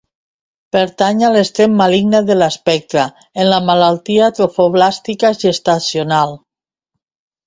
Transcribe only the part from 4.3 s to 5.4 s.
trofoblàstica